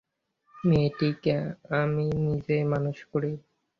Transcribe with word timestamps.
মেয়েটিকে 0.55 1.35
আমি 1.79 2.05
নিজেই 2.25 2.63
মানুষ 2.63 2.97
করি। 3.11 3.31